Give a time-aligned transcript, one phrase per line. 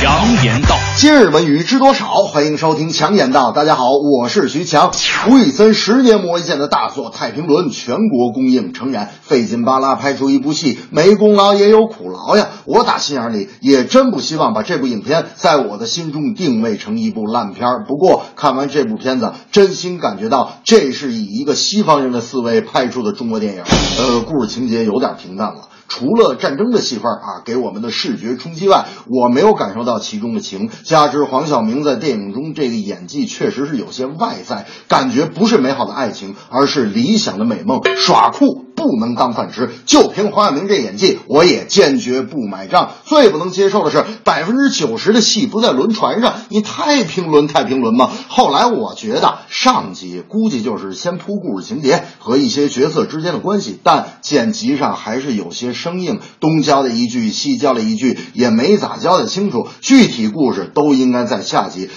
[0.00, 2.06] 强言道，今日文娱知多少？
[2.22, 3.52] 欢迎收听强言道。
[3.52, 4.92] 大家好，我是徐强。
[5.28, 12.48] 吴宇森十年磨一剑的大作《太平轮》全国公映，诚然费劲巴拉拍出一部戏，没功劳也有苦劳呀。
[12.64, 17.68] 我打心眼里也真不希望把这部影片在我的心中定位成一部烂片。
[17.86, 23.62] 不过看完这部片子，真心感觉到这是以一个西方人的思维拍出的中国电影。
[23.98, 25.68] 呃，故事情节有点平淡了。
[25.90, 30.70] 除了战争的戏份啊，给我们的视觉冲击外，我没有感受到其中的情。
[30.84, 37.80] 加之黄晓明在电影中这个演技确实是有些外在，感觉不是美好的爱情，而是理想的美梦。
[37.96, 42.90] 耍酷不能当饭吃，就凭黄晓明这演技，我也坚决不买账。
[43.04, 48.10] 最不能接受的是，百分之九十的戏不在轮船上，你太平轮太平轮吗？
[48.28, 55.70] 后来我觉得上集估计就是先铺故事情节和一些角色之间的关系，但剪辑上还是有些。
[55.72, 59.68] 生硬，东交了一句，西交了一句，也没咋交代清楚。
[59.80, 61.88] 具体故事都应该在下集。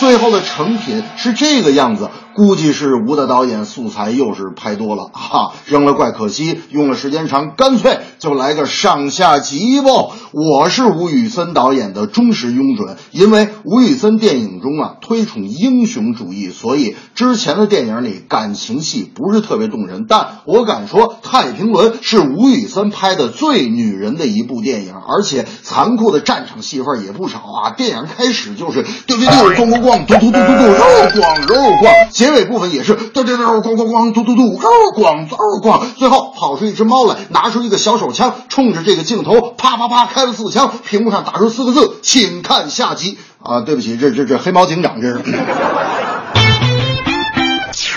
[0.00, 9.88] 最后的成品是这个样子，估计是吴大导演素材又是拍多了哈，扔了怪可惜，用了时间长，干脆就来个上下集吧。
[10.32, 27.70] 我是吴宇森导演的忠实拥趸，因为吴宇森电影中啊推崇英雄主义，所以之前的电影里感情戏不是特别动人，但我敢说《太平轮》是吴宇森拍的最女人的一部电影，而且残酷的战场戏份也不少啊。
[27.70, 43.60] 电影开始就是丢丢丢，咣咣咣，嘟嘟嘟嘟嘟， 肉咣肉咣，结尾部分也是嘟嘟嘟，咣咣咣，嘟嘟嘟，嗷咣嗷咣，最后跑出一只猫来，拿出一个小手枪，冲着这个镜头啪啪啪开了四枪，屏幕上打出四个字，请看下集啊！
[43.60, 45.22] 对不起，这这这黑猫警长这是。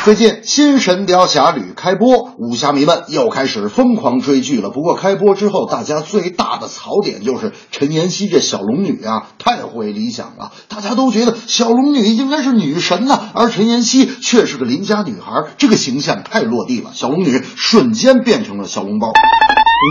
[0.07, 4.69] 最近《新神雕侠侣》开播，武侠迷们又开始疯狂追剧了。
[4.69, 10.53] 不过开播之后，大家最大的槽点就是陈妍希这小龙女啊，太毁理想了。
[10.69, 16.91] 大家都觉得小龙女应该是女神呐、而陈妍希却是个邻家女孩，这个形象太落地了。
[16.93, 19.11] 小龙女瞬间变成了小笼包。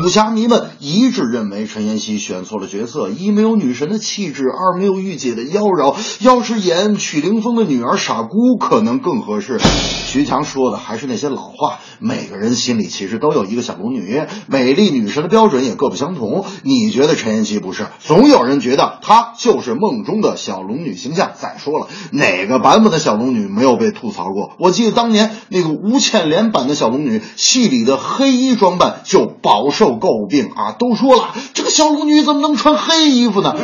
[0.03, 5.95] 武侠迷们一致认为陈妍希选错了角色，一没有女神的气质，二没有御姐的妖娆。
[6.21, 9.61] 要是演曲凌风的女儿傻姑，可能更合适。
[10.17, 16.47] 徐强说的还是那些老话，每个人心里其实都有一个小龙女，美丽女神的标准也各不相同。
[16.63, 17.87] 你觉得陈妍希不是？
[18.01, 21.33] 总有人觉得她就是梦中的小龙女形象。
[21.39, 24.53] 再说了，哪个版本的小龙女没有被吐槽过？
[24.59, 30.73] 我记得当年那个吴倩莲版的小龙女，戏里的黑衣装扮就饱受诟病啊！
[30.79, 33.55] 都说了，这小龙女怎么能穿黑衣服呢？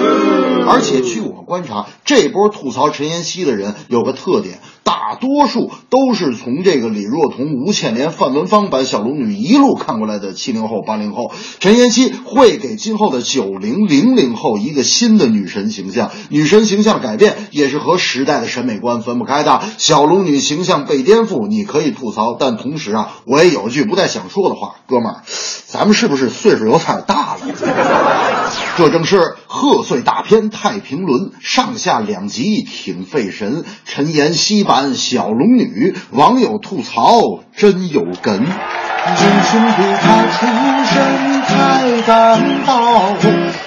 [0.69, 4.59] 而且据我观察，这波吐槽陈妍希的人有个特点。
[4.85, 11.31] 大多数都是从这个李若彤、吴倩莲、范文芳版小龙女一路看过来的七零后、八零后。
[11.61, 19.63] 陈妍希会给今后的九零、零零后一个新的女神形象，女神形象改变也是和时代的审美观分不开的。
[19.79, 25.23] 小龙女形象被颠覆，你可以吐槽，但同时啊，我也有句不太想说的话，哥们儿，
[25.67, 28.02] 咱们是不是岁数有点大了？
[28.77, 33.65] 这正是贺岁大片《太平轮》上下两集，挺费神。
[33.85, 37.21] 陈妍希版小龙女，网友吐槽
[37.55, 38.41] 真有梗。
[38.41, 40.47] 英雄不怕出
[40.87, 43.17] 身太单薄，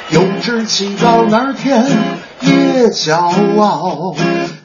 [0.09, 1.85] 有志气到哪儿天
[2.41, 3.16] 也骄
[3.59, 4.16] 傲，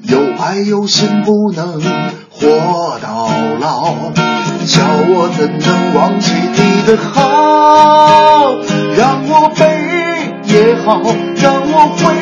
[0.03, 1.83] 有爱有心不能
[2.31, 3.29] 活到
[3.61, 4.30] 老。
[4.71, 8.55] 叫我怎能忘记你的好？
[8.97, 9.67] 让我悲
[10.45, 11.03] 也好，
[11.35, 12.15] 让我悔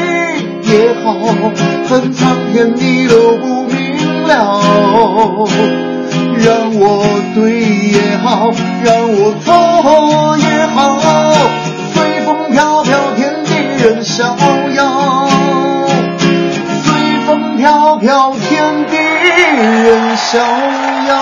[0.63, 1.07] 也好，
[1.87, 2.19] 恨苍
[2.51, 3.77] 天你都不明
[4.27, 4.33] 了。
[6.39, 7.05] 让我
[7.35, 8.51] 对也好，
[8.83, 9.47] 让我错
[10.39, 10.48] 也
[17.69, 21.21] 飘飘，天地任逍遥。